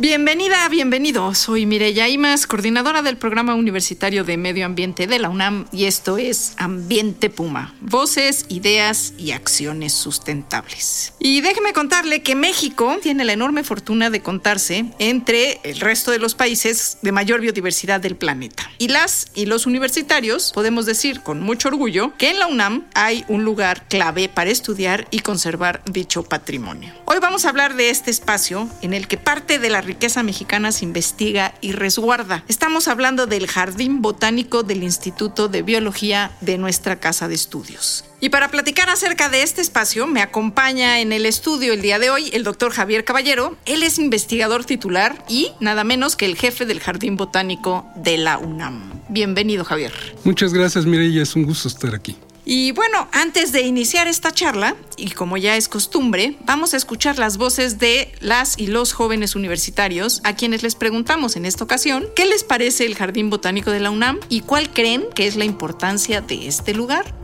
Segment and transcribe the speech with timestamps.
[0.00, 1.34] Bienvenida, bienvenido.
[1.34, 6.16] Soy Mireya Imas, coordinadora del Programa Universitario de Medio Ambiente de la UNAM y esto
[6.16, 11.12] es Ambiente Puma, voces, ideas y acciones sustentables.
[11.18, 16.18] Y déjeme contarle que México tiene la enorme fortuna de contarse entre el resto de
[16.18, 18.70] los países de mayor biodiversidad del planeta.
[18.78, 23.26] Y las y los universitarios podemos decir con mucho orgullo que en la UNAM hay
[23.28, 26.94] un lugar clave para estudiar y conservar dicho patrimonio.
[27.04, 30.70] Hoy vamos a hablar de este espacio en el que parte de la riqueza mexicana
[30.70, 32.44] se investiga y resguarda.
[32.46, 38.04] Estamos hablando del Jardín Botánico del Instituto de Biología de nuestra Casa de Estudios.
[38.20, 42.10] Y para platicar acerca de este espacio, me acompaña en el estudio el día de
[42.10, 43.56] hoy el doctor Javier Caballero.
[43.64, 48.38] Él es investigador titular y nada menos que el jefe del Jardín Botánico de la
[48.38, 48.92] UNAM.
[49.08, 49.92] Bienvenido, Javier.
[50.22, 51.22] Muchas gracias, Mireya.
[51.22, 52.16] Es un gusto estar aquí.
[52.52, 57.16] Y bueno, antes de iniciar esta charla, y como ya es costumbre, vamos a escuchar
[57.16, 62.08] las voces de las y los jóvenes universitarios a quienes les preguntamos en esta ocasión
[62.16, 65.44] qué les parece el Jardín Botánico de la UNAM y cuál creen que es la
[65.44, 67.14] importancia de este lugar.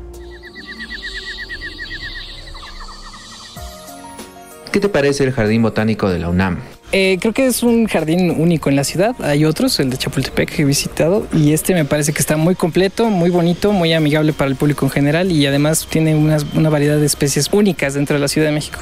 [4.71, 6.61] ¿Qué te parece el Jardín Botánico de la UNAM?
[6.93, 9.15] Eh, creo que es un jardín único en la ciudad.
[9.21, 12.55] Hay otros, el de Chapultepec que he visitado, y este me parece que está muy
[12.55, 16.99] completo, muy bonito, muy amigable para el público en general y además tiene una variedad
[16.99, 18.79] de especies únicas dentro de la Ciudad de México.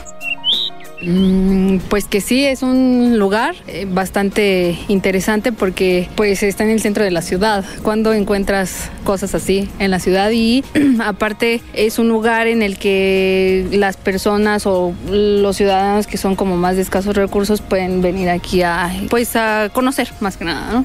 [1.06, 6.80] Mm, pues que sí, es un lugar eh, bastante interesante porque pues está en el
[6.80, 7.64] centro de la ciudad.
[7.82, 10.64] Cuando encuentras cosas así en la ciudad y
[11.04, 16.56] aparte es un lugar en el que las personas o los ciudadanos que son como
[16.56, 20.84] más de escasos recursos pueden venir aquí a pues a conocer más que nada, ¿no?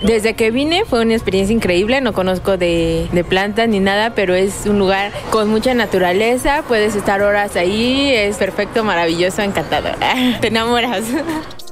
[0.00, 4.66] Desde que vine fue una experiencia increíble, no conozco de, plantas ni nada, pero es
[4.66, 9.96] un lugar con mucha naturaleza, puedes estar horas ahí, es perfecto, maravilloso, encantador,
[10.40, 11.04] te enamoras.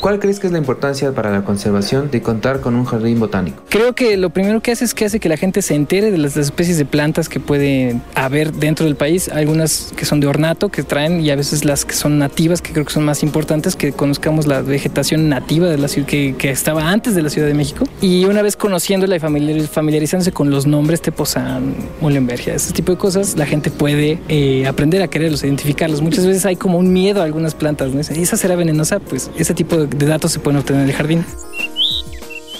[0.00, 3.64] ¿Cuál crees que es la importancia para la conservación de contar con un jardín botánico?
[3.68, 6.18] Creo que lo primero que hace es que hace que la gente se entere de
[6.18, 9.28] las especies de plantas que puede haber dentro del país.
[9.28, 12.72] Algunas que son de ornato, que traen, y a veces las que son nativas, que
[12.72, 16.50] creo que son más importantes, que conozcamos la vegetación nativa de la ciudad, que, que
[16.50, 17.84] estaba antes de la Ciudad de México.
[18.00, 23.36] Y una vez conociéndola y familiarizándose con los nombres, Tepozán, Molenbergia, ese tipo de cosas,
[23.36, 26.02] la gente puede eh, aprender a quererlos, a identificarlos.
[26.02, 27.98] Muchas veces hay como un miedo a algunas plantas, ¿no?
[27.98, 31.24] Esa será venenosa, pues ese tipo de de datos se pueden obtener en el jardín.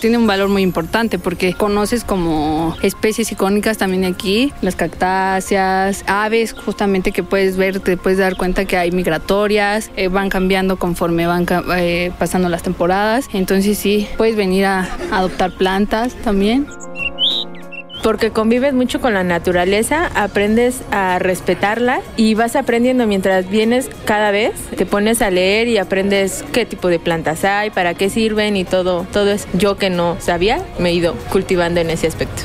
[0.00, 6.52] Tiene un valor muy importante porque conoces como especies icónicas también aquí, las cactáceas, aves
[6.52, 11.26] justamente que puedes ver, te puedes dar cuenta que hay migratorias, eh, van cambiando conforme
[11.26, 11.46] van
[11.76, 16.68] eh, pasando las temporadas, entonces sí, puedes venir a adoptar plantas también
[18.02, 24.30] porque convives mucho con la naturaleza, aprendes a respetarla y vas aprendiendo mientras vienes cada
[24.30, 28.56] vez, te pones a leer y aprendes qué tipo de plantas hay, para qué sirven
[28.56, 32.42] y todo, todo es yo que no sabía, me he ido cultivando en ese aspecto.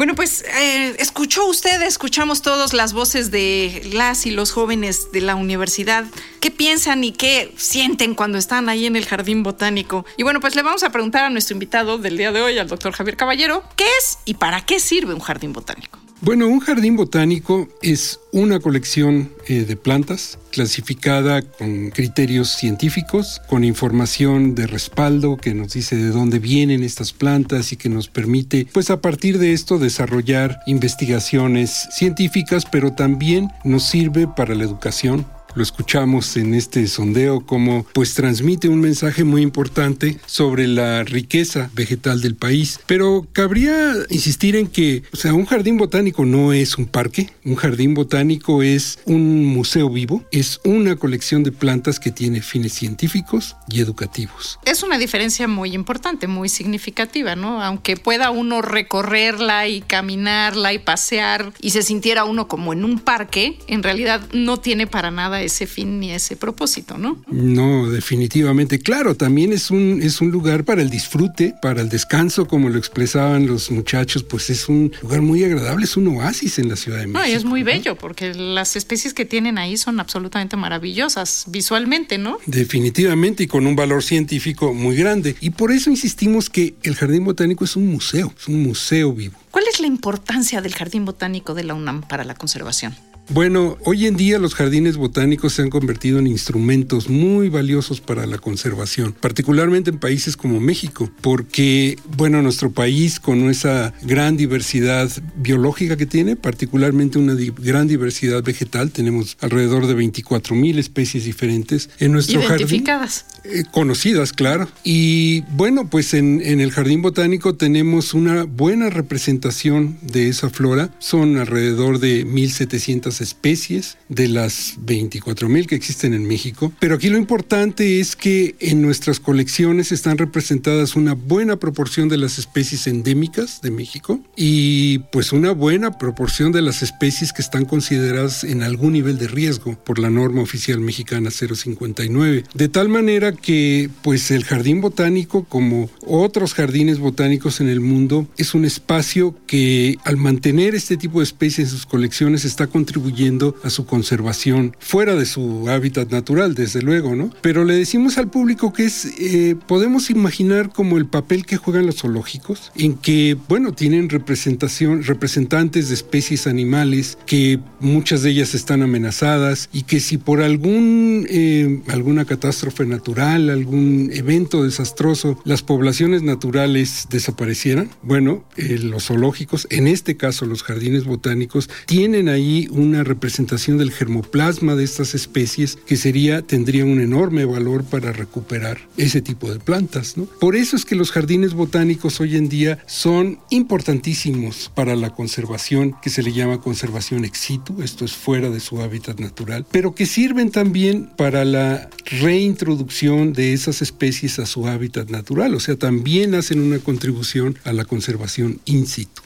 [0.00, 5.20] Bueno, pues eh, escuchó usted, escuchamos todos las voces de las y los jóvenes de
[5.20, 6.06] la universidad.
[6.40, 10.06] ¿Qué piensan y qué sienten cuando están ahí en el jardín botánico?
[10.16, 12.66] Y bueno, pues le vamos a preguntar a nuestro invitado del día de hoy, al
[12.66, 15.98] doctor Javier Caballero, ¿qué es y para qué sirve un jardín botánico?
[16.22, 23.62] Bueno, un jardín botánico es una colección eh, de plantas clasificada con criterios científicos, con
[23.62, 28.66] información de respaldo que nos dice de dónde vienen estas plantas y que nos permite,
[28.72, 35.26] pues a partir de esto, desarrollar investigaciones científicas, pero también nos sirve para la educación
[35.54, 41.70] lo escuchamos en este sondeo como pues transmite un mensaje muy importante sobre la riqueza
[41.74, 42.80] vegetal del país.
[42.86, 47.56] Pero cabría insistir en que, o sea, un jardín botánico no es un parque, un
[47.56, 53.56] jardín botánico es un museo vivo, es una colección de plantas que tiene fines científicos
[53.68, 54.58] y educativos.
[54.64, 57.62] Es una diferencia muy importante, muy significativa, ¿no?
[57.62, 62.98] Aunque pueda uno recorrerla y caminarla y pasear y se sintiera uno como en un
[62.98, 67.22] parque, en realidad no tiene para nada a ese fin ni a ese propósito, ¿no?
[67.28, 68.78] No, definitivamente.
[68.78, 72.78] Claro, también es un, es un lugar para el disfrute, para el descanso, como lo
[72.78, 76.98] expresaban los muchachos, pues es un lugar muy agradable, es un oasis en la Ciudad
[76.98, 77.20] de México.
[77.20, 82.18] No, y es muy bello porque las especies que tienen ahí son absolutamente maravillosas visualmente,
[82.18, 82.38] ¿no?
[82.46, 85.36] Definitivamente y con un valor científico muy grande.
[85.40, 89.38] Y por eso insistimos que el Jardín Botánico es un museo, es un museo vivo.
[89.50, 92.94] ¿Cuál es la importancia del Jardín Botánico de la UNAM para la conservación?
[93.32, 98.26] Bueno, hoy en día los jardines botánicos se han convertido en instrumentos muy valiosos para
[98.26, 105.08] la conservación, particularmente en países como México, porque, bueno, nuestro país con esa gran diversidad
[105.36, 111.88] biológica que tiene, particularmente una gran diversidad vegetal, tenemos alrededor de 24 mil especies diferentes
[112.00, 113.26] en nuestro Identificadas.
[113.28, 113.39] jardín.
[113.44, 114.68] Eh, conocidas, claro.
[114.84, 120.90] Y bueno, pues en, en el jardín botánico tenemos una buena representación de esa flora,
[120.98, 126.72] son alrededor de 1700 especies de las 24.000 que existen en México.
[126.80, 132.16] Pero aquí lo importante es que en nuestras colecciones están representadas una buena proporción de
[132.16, 137.64] las especies endémicas de México y pues una buena proporción de las especies que están
[137.64, 142.44] consideradas en algún nivel de riesgo por la norma oficial mexicana 059.
[142.54, 148.26] De tal manera que pues el jardín botánico como otros jardines botánicos en el mundo
[148.36, 153.54] es un espacio que al mantener este tipo de especies en sus colecciones está contribuyendo
[153.64, 157.30] a su conservación fuera de su hábitat natural, desde luego, ¿no?
[157.42, 161.86] Pero le decimos al público que es, eh, podemos imaginar como el papel que juegan
[161.86, 168.54] los zoológicos, en que, bueno, tienen representación, representantes de especies animales que muchas de ellas
[168.54, 175.62] están amenazadas y que si por algún, eh, alguna catástrofe natural, algún evento desastroso, las
[175.62, 182.68] poblaciones naturales desaparecieran, bueno, eh, los zoológicos, en este caso los jardines botánicos, tienen ahí
[182.70, 188.78] una representación del germoplasma de estas especies que sería, tendría un enorme valor para recuperar
[188.96, 190.16] ese tipo de plantas.
[190.16, 190.24] ¿no?
[190.24, 195.94] Por eso es que los jardines botánicos hoy en día son importantísimos para la conservación,
[196.02, 199.94] que se le llama conservación ex situ, esto es fuera de su hábitat natural, pero
[199.94, 205.74] que sirven también para la reintroducción de esas especies a su hábitat natural, o sea,
[205.76, 209.22] también hacen una contribución a la conservación in situ.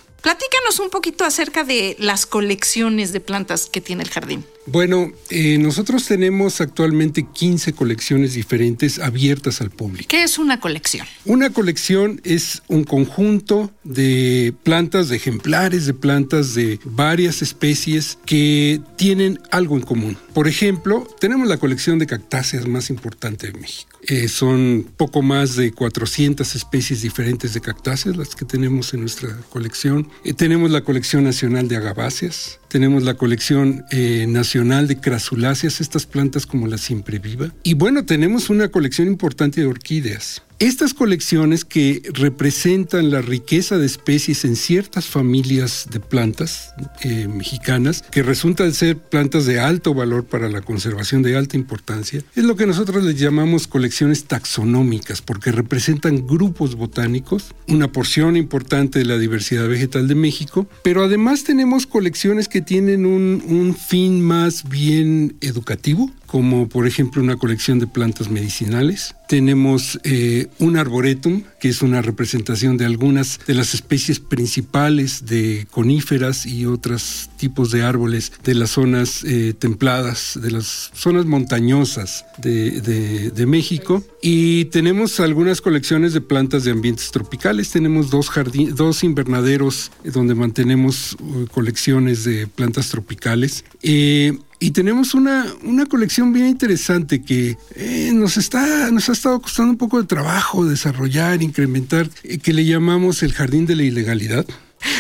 [0.65, 4.47] Platícanos un poquito acerca de las colecciones de plantas que tiene el jardín.
[4.65, 10.07] Bueno, eh, nosotros tenemos actualmente 15 colecciones diferentes abiertas al público.
[10.09, 11.07] ¿Qué es una colección?
[11.27, 18.81] Una colección es un conjunto de plantas, de ejemplares de plantas de varias especies que
[18.97, 20.17] tienen algo en común.
[20.33, 23.94] Por ejemplo, tenemos la colección de cactáceas más importante de México.
[24.07, 29.31] Eh, son poco más de 400 especies diferentes de cactáceas las que tenemos en nuestra
[29.49, 30.09] colección.
[30.25, 36.07] Eh, tenemos la colección nacional de agaváceas, tenemos la colección eh, nacional de crasuláceas, estas
[36.07, 37.53] plantas como la siempre viva.
[37.63, 40.43] Y bueno, tenemos una colección importante de orquídeas.
[40.61, 46.73] Estas colecciones que representan la riqueza de especies en ciertas familias de plantas
[47.03, 52.23] eh, mexicanas, que resultan ser plantas de alto valor para la conservación de alta importancia,
[52.37, 59.01] es lo que nosotros les llamamos colecciones taxonómicas, porque representan grupos botánicos, una porción importante
[59.01, 64.21] de la diversidad vegetal de México, pero además tenemos colecciones que tienen un, un fin
[64.21, 69.15] más bien educativo, como por ejemplo una colección de plantas medicinales.
[69.29, 75.69] Tenemos eh, un arboretum, que es una representación de algunas de las especies principales de
[75.71, 82.27] coníferas y otros tipos de árboles de las zonas eh, templadas, de las zonas montañosas
[82.39, 84.03] de, de, de, México.
[84.21, 87.71] Y tenemos algunas colecciones de plantas de ambientes tropicales.
[87.71, 93.65] Tenemos dos, jardín, dos invernaderos donde mantenemos uh, colecciones de plantas tropicales.
[93.83, 99.39] Eh, y tenemos una, una colección bien interesante que eh, nos, está, nos ha estado
[99.43, 103.83] costando un poco de trabajo desarrollar, incrementar, eh, que le llamamos el Jardín de la
[103.83, 104.47] Ilegalidad.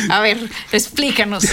[0.08, 0.38] A ver,
[0.72, 1.44] explícanos.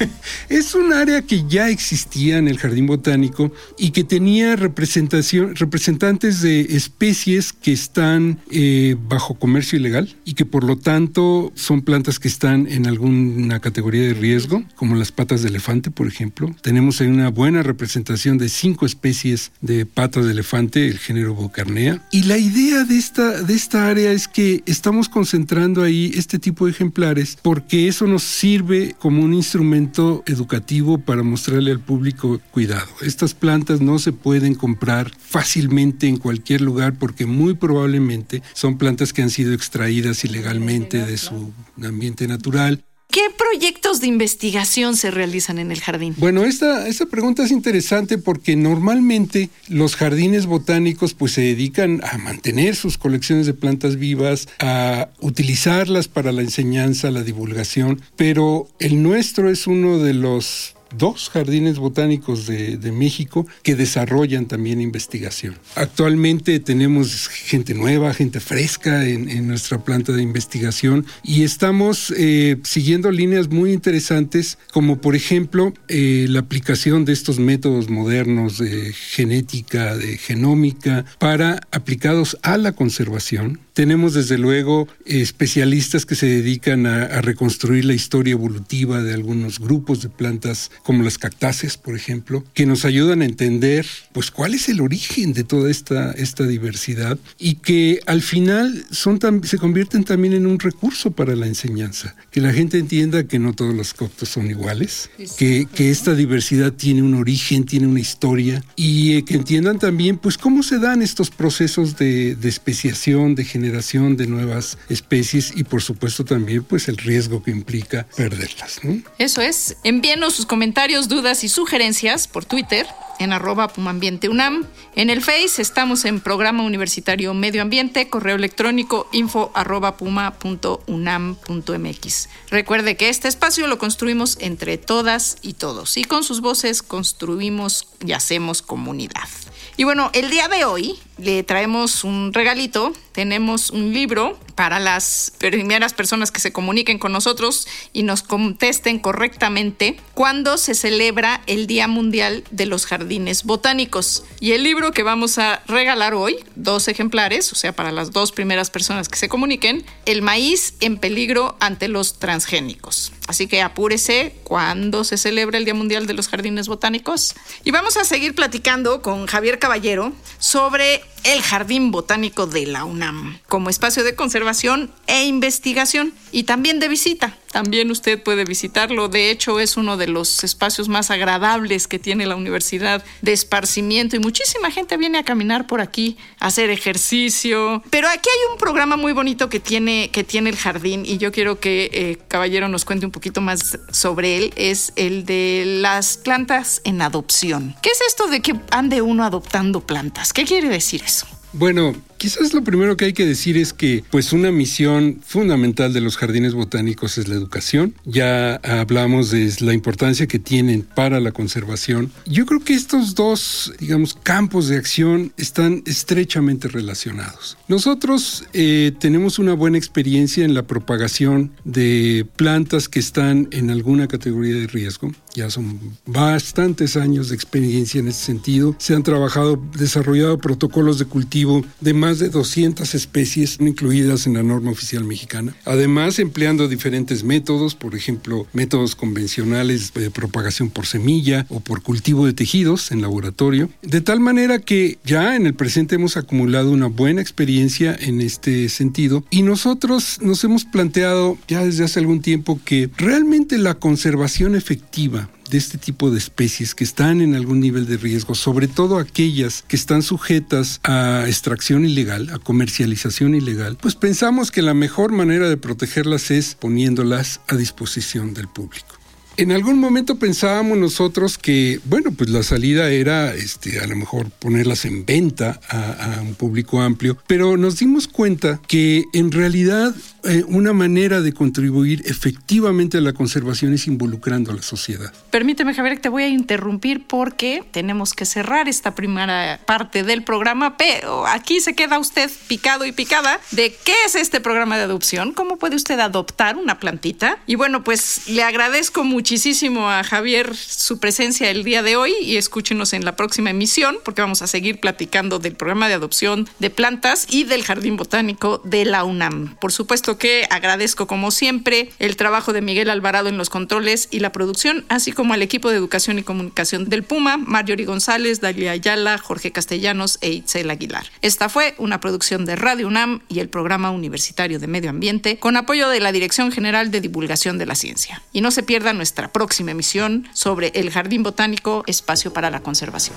[0.48, 6.40] es un área que ya existía en el jardín botánico y que tenía representación, representantes
[6.40, 12.18] de especies que están eh, bajo comercio ilegal y que por lo tanto son plantas
[12.18, 16.54] que están en alguna categoría de riesgo, como las patas de elefante, por ejemplo.
[16.62, 22.02] Tenemos ahí una buena representación de cinco especies de patas de elefante, el género Bocarnea.
[22.10, 26.66] Y la idea de esta, de esta área es que estamos concentrando ahí este tipo
[26.66, 32.88] de ejemplares porque eso nos sirve como un instrumento educativo para mostrarle al público cuidado.
[33.02, 39.12] Estas plantas no se pueden comprar fácilmente en cualquier lugar porque muy probablemente son plantas
[39.12, 45.58] que han sido extraídas ilegalmente de su ambiente natural ¿Qué proyectos de investigación se realizan
[45.58, 46.14] en el jardín?
[46.16, 52.18] Bueno, esta, esta pregunta es interesante porque normalmente los jardines botánicos pues se dedican a
[52.18, 59.02] mantener sus colecciones de plantas vivas, a utilizarlas para la enseñanza, la divulgación, pero el
[59.02, 65.56] nuestro es uno de los dos jardines botánicos de, México que desarrollan también investigación.
[65.76, 73.10] Actualmente tenemos gente nueva, gente fresca en, nuestra planta de investigación y estamos eh, siguiendo
[73.10, 79.96] líneas muy interesantes como por ejemplo eh, la aplicación de estos métodos modernos de genética,
[79.96, 87.22] de genómica, para aplicados a la conservación tenemos desde luego especialistas que se dedican a,
[87.22, 92.66] reconstruir la historia evolutiva de algunos grupos de plantas como las cactáceas, por ejemplo, que
[92.66, 97.54] nos ayudan a entender pues cuál es el origen de toda esta, esta diversidad y
[97.54, 102.14] que al final son se convierten también en un recurso para la enseñanza.
[102.30, 105.08] Que la gente entienda que no todos los coctos son iguales,
[105.38, 110.18] que, que, esta diversidad tiene un origen, tiene una historia y eh, que entiendan también
[110.18, 115.64] pues cómo se dan estos procesos de, de especiación, de generación de nuevas especies y
[115.64, 118.80] por supuesto también pues el riesgo que implica perderlas.
[119.18, 119.76] Eso es.
[119.84, 122.86] Envíenos sus comentarios, dudas y sugerencias por Twitter
[123.18, 124.66] en arroba pumambienteunam.
[124.96, 132.28] En el Face estamos en Programa Universitario Medio Ambiente, correo electrónico info arroba puma.unam.mx.
[132.50, 137.86] Recuerde que este espacio lo construimos entre todas y todos y con sus voces construimos
[138.04, 139.28] y hacemos comunidad.
[139.76, 142.92] Y bueno, el día de hoy le traemos un regalito.
[143.12, 148.98] Tenemos un libro para las primeras personas que se comuniquen con nosotros y nos contesten
[148.98, 154.24] correctamente cuándo se celebra el Día Mundial de los Jardines Botánicos.
[154.38, 158.32] Y el libro que vamos a regalar hoy, dos ejemplares, o sea, para las dos
[158.32, 163.12] primeras personas que se comuniquen, El maíz en peligro ante los transgénicos.
[163.26, 167.34] Así que apúrese cuando se celebra el Día Mundial de los Jardines Botánicos.
[167.64, 173.38] Y vamos a seguir platicando con Javier Caballero sobre el Jardín Botánico de la UNAM
[173.48, 177.36] como espacio de conservación e investigación y también de visita.
[177.52, 179.08] También usted puede visitarlo.
[179.08, 184.14] De hecho, es uno de los espacios más agradables que tiene la universidad de esparcimiento
[184.14, 187.82] y muchísima gente viene a caminar por aquí, a hacer ejercicio.
[187.90, 191.32] Pero aquí hay un programa muy bonito que tiene, que tiene el jardín y yo
[191.32, 194.52] quiero que eh, Caballero nos cuente un poquito más sobre él.
[194.56, 197.74] Es el de las plantas en adopción.
[197.82, 200.32] ¿Qué es esto de que ande uno adoptando plantas?
[200.32, 201.39] ¿Qué quiere decir eso?
[201.52, 206.00] Bueno, quizás lo primero que hay que decir es que pues una misión fundamental de
[206.00, 207.94] los jardines botánicos es la educación.
[208.04, 212.12] Ya hablamos de la importancia que tienen para la conservación.
[212.26, 217.56] Yo creo que estos dos, digamos, campos de acción están estrechamente relacionados.
[217.66, 224.06] Nosotros eh, tenemos una buena experiencia en la propagación de plantas que están en alguna
[224.06, 225.10] categoría de riesgo.
[225.34, 228.76] Ya son bastantes años de experiencia en ese sentido.
[228.78, 231.39] Se han trabajado, desarrollado protocolos de cultivo
[231.80, 235.54] de más de 200 especies incluidas en la norma oficial mexicana.
[235.64, 242.26] Además, empleando diferentes métodos, por ejemplo, métodos convencionales de propagación por semilla o por cultivo
[242.26, 243.70] de tejidos en laboratorio.
[243.82, 248.68] De tal manera que ya en el presente hemos acumulado una buena experiencia en este
[248.68, 254.54] sentido y nosotros nos hemos planteado ya desde hace algún tiempo que realmente la conservación
[254.54, 258.98] efectiva de este tipo de especies que están en algún nivel de riesgo, sobre todo
[258.98, 265.12] aquellas que están sujetas a extracción ilegal, a comercialización ilegal, pues pensamos que la mejor
[265.12, 269.00] manera de protegerlas es poniéndolas a disposición del público.
[269.36, 274.30] En algún momento pensábamos nosotros que, bueno, pues la salida era este, a lo mejor
[274.30, 279.94] ponerlas en venta a, a un público amplio, pero nos dimos cuenta que en realidad
[280.24, 285.12] eh, una manera de contribuir efectivamente a la conservación es involucrando a la sociedad.
[285.30, 290.22] Permíteme, Javier, que te voy a interrumpir porque tenemos que cerrar esta primera parte del
[290.22, 294.84] programa, pero aquí se queda usted picado y picada de qué es este programa de
[294.84, 297.38] adopción, cómo puede usted adoptar una plantita.
[297.46, 302.36] Y bueno, pues le agradezco muchísimo a Javier su presencia el día de hoy y
[302.36, 306.70] escúchenos en la próxima emisión porque vamos a seguir platicando del programa de adopción de
[306.70, 309.56] plantas y del Jardín Botánico de la UNAM.
[309.60, 314.20] Por supuesto, que agradezco como siempre el trabajo de Miguel Alvarado en los controles y
[314.20, 318.72] la producción, así como al equipo de educación y comunicación del Puma, Marjorie González, Dalia
[318.72, 321.06] Ayala, Jorge Castellanos e Itzel Aguilar.
[321.22, 325.56] Esta fue una producción de Radio UNAM y el Programa Universitario de Medio Ambiente con
[325.56, 328.22] apoyo de la Dirección General de Divulgación de la Ciencia.
[328.32, 333.16] Y no se pierda nuestra próxima emisión sobre el Jardín Botánico, Espacio para la Conservación.